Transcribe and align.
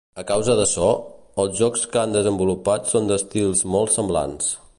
A 0.19 0.21
causa 0.29 0.53
d'açò, 0.59 0.87
els 1.43 1.53
jocs 1.61 1.85
que 1.93 2.01
han 2.05 2.17
desenvolupat 2.17 2.91
són 2.95 3.13
d'estils 3.13 3.63
molt 3.77 3.97
semblants. 3.99 4.55